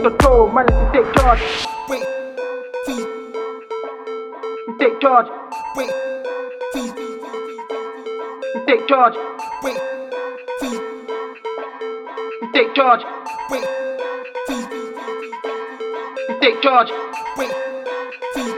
[0.00, 1.42] In control, manage to take charge,
[1.90, 2.04] wait,
[2.86, 3.06] feed.
[4.78, 5.26] Take charge,
[5.76, 5.90] wait,
[6.72, 6.94] feed.
[8.66, 9.14] Take charge,
[9.62, 9.78] wait,
[10.58, 10.80] feed.
[12.54, 13.02] Take charge,
[13.50, 13.66] wait,
[14.46, 14.68] feed.
[16.40, 16.90] Take charge,
[17.36, 17.52] wait,
[18.32, 18.56] feed.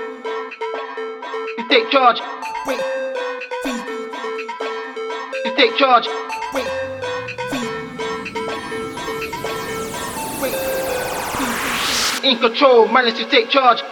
[1.71, 2.21] Take charge,
[2.69, 2.83] wait,
[3.65, 3.85] feed.
[5.57, 6.07] Take charge,
[6.55, 6.82] wait,
[12.25, 13.83] In control, manage to take charge.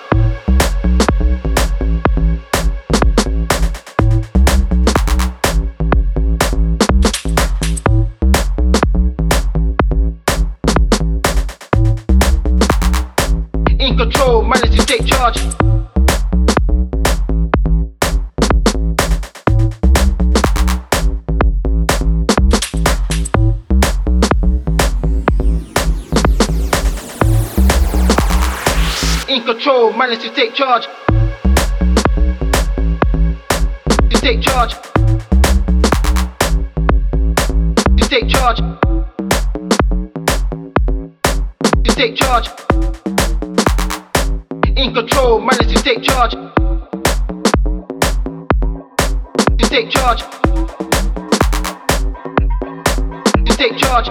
[13.80, 15.89] In control, manage to take charge.
[29.54, 30.86] Control, manage to take charge.
[34.08, 34.74] To take charge.
[37.98, 38.58] To take charge.
[41.84, 42.48] To take charge.
[44.76, 46.32] In control, manage to take charge.
[49.58, 50.20] To take charge.
[53.46, 54.06] To take charge.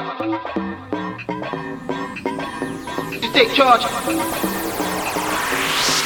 [3.22, 4.59] To take charge.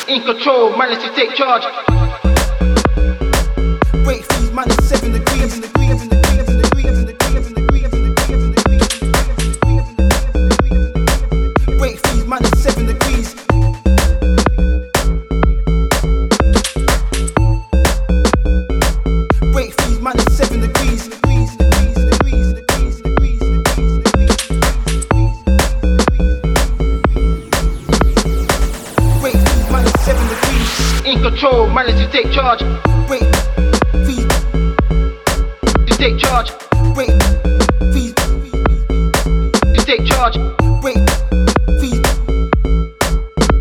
[0.07, 1.63] In control, manage to take charge.
[31.53, 31.69] Degrees.
[31.69, 32.61] In control, manage to take charge.
[33.09, 33.23] Wait,
[34.05, 34.29] feed.
[35.87, 36.51] To take charge.
[36.95, 37.11] Wait,
[37.93, 38.15] feed.
[39.75, 40.37] To take charge.
[40.81, 40.97] Wait,
[41.79, 42.03] feed.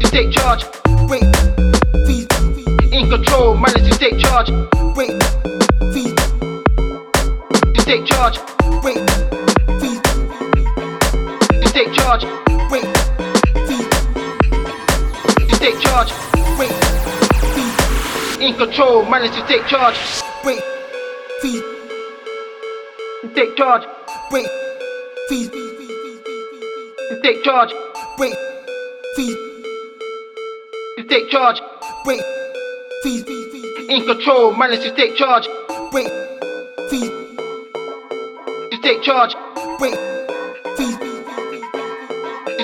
[0.01, 0.65] To take charge.
[1.09, 1.25] Wait,
[2.07, 2.29] feed.
[2.93, 4.51] In control, manage to take charge.
[4.97, 5.23] Wait,
[5.93, 6.17] feed.
[7.75, 8.39] To take charge.
[8.83, 9.01] Wait,
[9.81, 10.03] feed.
[11.63, 12.25] To take charge.
[12.71, 12.87] Wait,
[13.67, 13.89] feed
[15.49, 16.13] to take charge.
[16.59, 16.92] Wait
[18.43, 19.97] in control, managed to take charge.
[20.43, 20.61] Break
[21.41, 21.63] fees.
[23.37, 23.85] Take charge.
[24.31, 24.47] Break
[25.29, 25.49] fees.
[27.23, 27.73] Take charge.
[28.19, 28.35] Break
[29.15, 29.37] fees.
[31.09, 31.61] Take charge.
[32.05, 32.21] Break
[33.05, 33.25] fees.
[33.89, 35.47] In control, managed to take charge.
[35.93, 36.09] Break
[36.91, 37.11] fees.
[38.83, 39.37] Take charge.
[39.79, 39.95] Break
[40.77, 40.97] fees.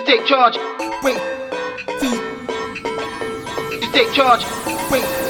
[0.06, 0.58] Take charge.
[1.02, 1.20] Break
[2.00, 2.20] fees.
[3.92, 4.44] Take charge.
[4.90, 5.27] Break.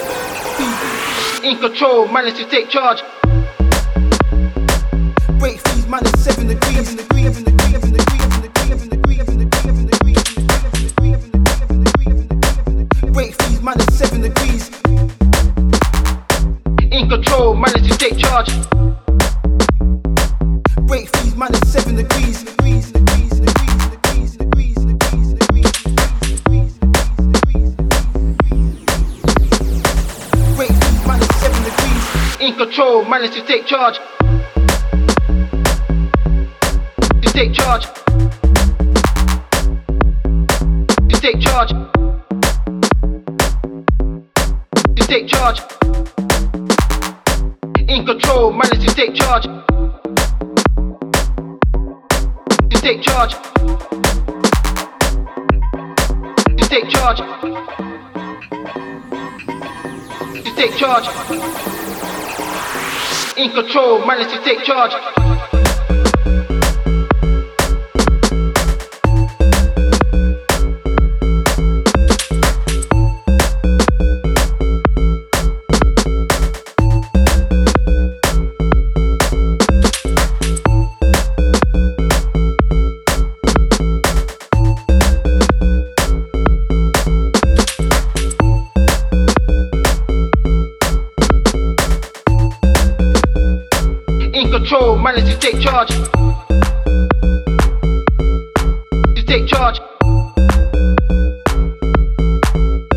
[1.48, 3.00] In control, manage to take charge.
[5.38, 6.94] Break feed minus seven degrees.
[6.94, 10.18] degrees, degrees, degrees, degrees, degrees, degrees, degrees,
[11.80, 12.20] degrees.
[13.16, 14.68] Wait, feed minus seven degrees.
[16.92, 18.52] In control, manage to take charge.
[20.86, 22.44] Break feed minus seven degrees,
[32.88, 33.98] control, manage to take charge.
[37.22, 37.84] To take charge.
[41.08, 41.70] To take charge.
[44.96, 45.60] To take charge.
[47.88, 49.44] In control, manage to take charge.
[52.70, 53.34] To take charge.
[56.56, 57.18] To take charge.
[60.44, 61.77] To take charge.
[63.38, 65.27] In control, manage to take charge.
[95.78, 95.94] Charge.
[99.14, 99.78] To take charge.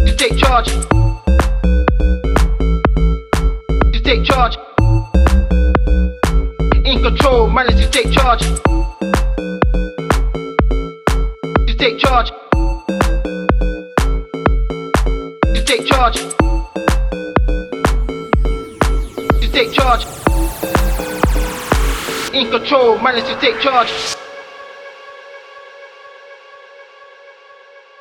[0.06, 0.68] To take charge.
[3.94, 4.58] To take charge.
[6.86, 8.42] In control, manage to take charge.
[11.68, 12.32] To take charge.
[15.54, 16.18] To take charge.
[19.40, 20.21] To take charge.
[22.34, 23.92] In control, managed to take charge.